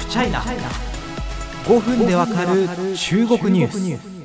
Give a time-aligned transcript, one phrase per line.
[0.00, 2.66] フチャイナ5分でわかる
[2.96, 4.20] 中国ニュース。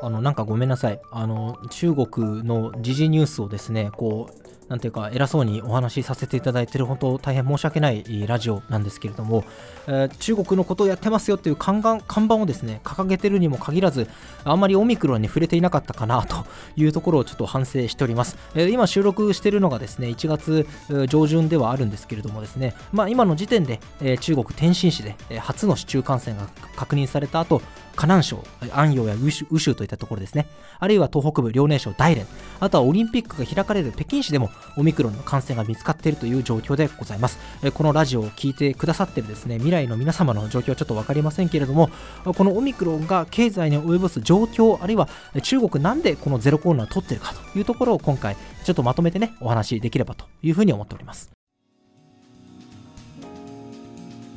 [0.00, 1.00] あのなんかごめんなさい。
[1.12, 9.44] あの中国の時事ニュースをですねこうなんていうか偉そうにお話しさせていただいている本当大変申し訳ないラジオなんですけれども、
[9.86, 14.08] えー、中国のことをやってますよっていう看板看板をですね掲げてるにも限らず
[14.44, 16.46] あんまりオミクロンに触れていなかったかなと
[16.76, 20.66] いうところをちょっと反省しております、えー、今収録しているのがですね1月
[21.06, 27.60] 上旬ではあるんですけれどもですね、まあ、今の時点で、えー、中国天津市で、え初の市中感染が確認された後
[27.94, 28.42] 河南省、
[28.72, 32.26] 安陽や宇州といったところですね、あるいは東北部、遼寧省、大連、
[32.58, 37.38] あとはオリンピックが開かれる北京市でもオミクロンの感染が見つかっているという状況でございます。
[37.74, 41.90] このラジオを聞いてくださっているですね未来の皆様の状況はちょっと分かりませんけれども、
[42.24, 45.08] このオミクロンが経済に及ぼす状況、あるいは
[45.42, 51.30] 中国なんでこのゼロコロナを取っているかというところを今回ちょっとまとめてね、お話しできればというふうに思っております。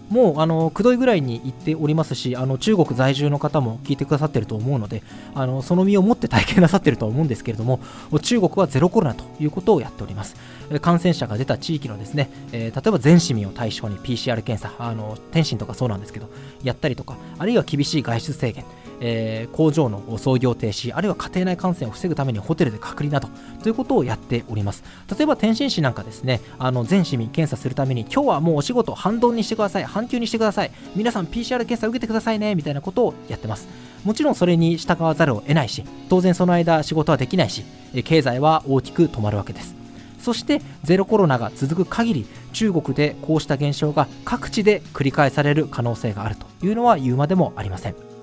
[0.10, 5.04] もうあのくどいぐらいに行っておりますしあの中国在住の方も聞いてくださってると思うので
[5.34, 7.80] あのその身をもって体験なさってると思うんですけれども
[8.22, 10.36] 中国はゼロコロナということをやっております。
[10.82, 16.30] 感染者が出た地域のですね、えー、例えば全市民を対象に PCR 検査あの天津とかそうなんですけど
[16.64, 18.66] やったりとかあるいは厳しい外出制限。
[19.02, 23.30] えー、工場の操業停止あるいは家庭内感染を防ぐためにホテルで隔離など
[23.62, 24.84] ということをやっております。
[25.18, 33.68] 例えば天津市なんかですねあの全市民検査するために今日はもうお仕事半ドンにしてください半休にしてください皆さん PCR 検査受けてくださいねみたいなことをやってます。
[34.04, 37.64] もちろんそれに従わざるを得ないし当然その間仕事はできないし
[38.04, 39.76] 経済は大きく止まるわけです。
[40.20, 48.15] そしてゼロコロナが続く限り中国でこうした現象が各地で繰り返される可能性があるというのは言うまでもありません。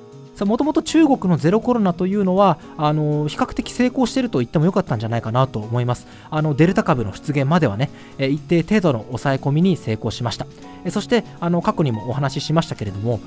[0.44, 6.06] もともと中国のゼロコロナというのはあの比較的成功していると言ってもよかったんじゃないかなと思います。
[6.30, 10.46] あのデルタ株の出現まではね一定程度の抑え込みに成功しました。
[10.90, 13.20] そしてあの過去にもお話ししましたけれども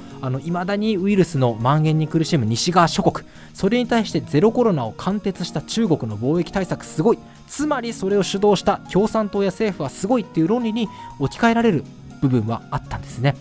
[0.43, 7.19] いまだにウイルスの蔓延に苦しむ西側諸国それに対してゼロコロナを貫徹した中国の防疫対策すごい。
[7.47, 10.89] つまりそれを主導した共産党や政府はすごいっていう論理に
[11.19, 11.83] 置き換えられる
[12.21, 13.35] 部分はあったんですね。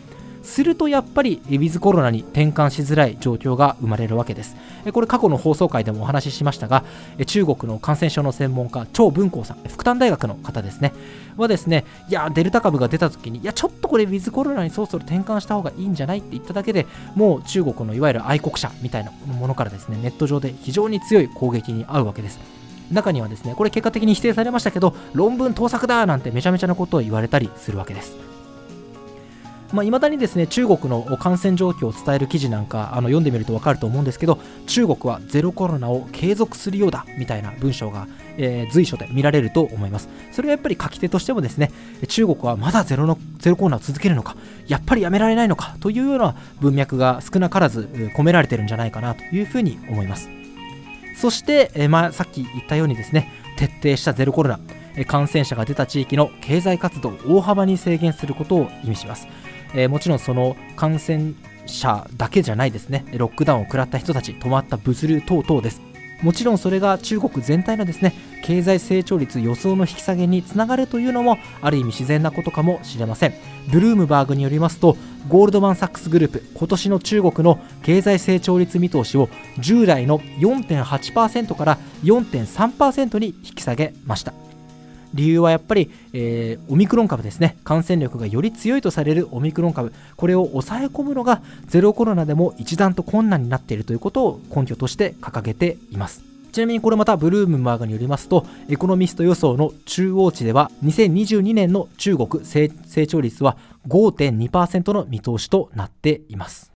[0.44, 4.55] するとやっぱりウィズコロナに転換しづらい状況が生まれるわけです。
[4.93, 6.84] これ過去の放送回でもお話ししましたが
[7.27, 10.93] 中国の感染症の専門家張文光さん福旦大学の方ですね。
[11.37, 22.38] はですねいやデルタ株が出た時にいやちょっとこれウィズコロナにそろそろ転換した方がいいんじゃないって言っただけでもう中国のいわゆる愛国者みたいなものからですねネット上で非常に強い攻撃に遭うわけです。
[22.93, 28.33] 中にはですねこれ結果的に否定されましたけど論文盗作だなんてめちゃめちゃなことを言われたりするわけです。
[29.74, 40.08] まあ、未だにですね中国の感染状況を伝える記事なんかあの読んでみると分かると思うんですけど中国はゼロコロナを継続するようだみたいな文章が、えー、随所で見られると思います。
[40.30, 41.72] それはやっぱり書き手としてもですね
[42.08, 44.36] 中国はまだゼロのゼロコロナを続けるのか
[44.68, 50.30] やっぱりやめられないのかというような文脈が少なからず込められてるんじゃないかなというふうに思います。
[51.16, 54.60] そして、えー、まあ、さっき言ったようにですね徹底したゼロコロナ
[55.04, 59.26] 感染者が出た地域の経済活動を大幅に制限することを意味します。
[59.74, 61.32] えー、もちろんその感染
[61.66, 63.04] 者だけじゃないですね。
[63.16, 65.80] ロックダウンを食らった人たち止まった物流等々です。
[66.22, 73.34] もちろんそれが中国全体のですね経済成長率予想の引き下げにつながるというのもある意味自然なことかもしれません。
[73.70, 74.96] ブルームバーグによりますと
[75.28, 84.44] ゴールドマン・サックスグループ今年の中国の経済成長率見通しを従来の4.8%から4.3%に引き下げました。
[85.14, 87.56] 理由はやっぱり、えー、オミクロン株ですね。
[87.64, 89.92] 感染力がより強いとされるオミクロン株。
[90.16, 96.22] これを抑え込むのがゼロコロナでも一段と困難になっているということを根拠として掲げています。
[96.52, 102.69] ちなみにこれまたブルームバーグによりますとエコノミスト予想の中央値では2022年の中国成
[103.08, 103.56] 長率は
[103.88, 106.73] 5.2%の見通しとなっています。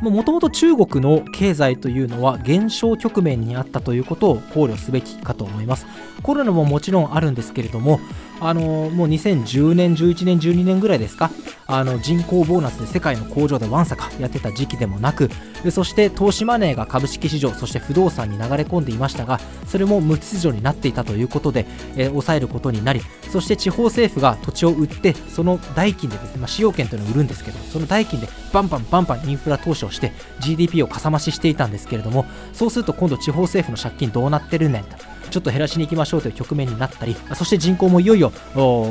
[0.00, 5.86] もともと中国の経済というのは減少局面にあったということを考慮すべきかと思います。
[6.22, 8.00] コロナももちろんあるんですけれども
[8.40, 8.60] あの
[8.90, 11.30] もう2010年、11年、12年ぐらいですか？
[11.72, 15.30] あの人口ボーナスで世界の工場でわんさかやってた時期でもなく
[15.70, 19.38] そして投資マネーが株式市場そして不動産に流れ込んでいましたが
[19.68, 21.66] それも無秩序になっていたということで、
[21.96, 23.00] えー、抑えることになり
[23.30, 30.10] そして地方政府が土地を売ってその代金でですね、まあ、使用権というのを売るんですけどその代金でバンバンバンバンインフラ投資をして
[30.40, 35.09] GDP をかさ増ししていたんですけれどもそうすると今度地方政府の借金どうなってるねんと。
[35.30, 38.32] ちょっと減らしに行きましょうという局面になったりそして人口もいよいよ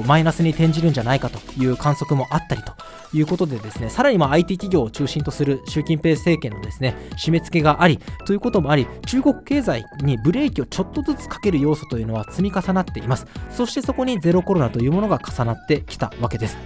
[0.05, 2.73] マイナスに転じるんじゃないかという観測もあったりと
[3.13, 13.25] いうことでですねさらにま IT 企業を中心とする習近平政権のですね締め付けがありということもあり中国経済にブレーキをちょっとずつかける要素というのは積み重なっています。
[13.49, 16.57] そしてそこにゼロコロナというものが重なってきたわけです。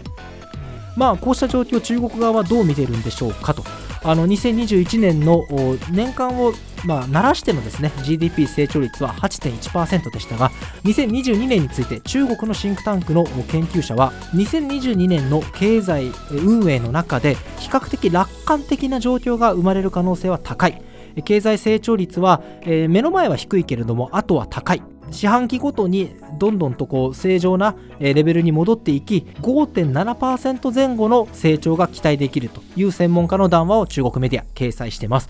[0.96, 3.64] まあこうした状況中国側はどう見ているんでしょうかと。
[4.04, 5.46] あの2021年の
[5.92, 6.54] 年間を
[6.86, 10.50] まあ、鳴らしてのですね GDP 成長率は8.1%でしたが
[10.84, 20.82] 2022年について中国のシンクタンクの研究者は2022年の経済運営の中で比較的楽観的な状況が生まれる可能性は高い。
[21.22, 24.82] 経済成長率は、えー、目の前は低いけれどもあとは高い。
[25.12, 35.30] 四半期ごとにどんどんとこう正常なレベルに戻っていき5.7%前後の成長が期待できるという専門家の談話を中国メディア掲載しています。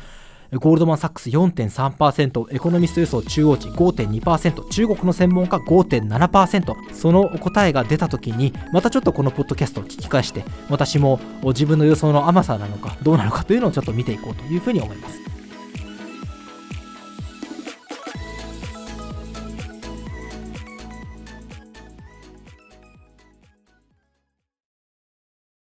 [0.60, 15.33] ゴールドマン・サックス4.3%エコノミスト予想中央値5.2%中国の専門家5.7%その答えが出た時にまたちょっとこのポッドキャストを聞き返して私も自分の予想の甘さなのかどうなのかというのをちょっと見ていこうというふうに思います。